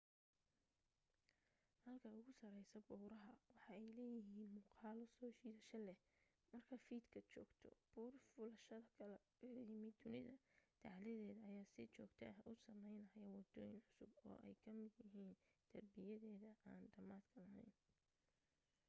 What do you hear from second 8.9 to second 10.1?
kakala yimid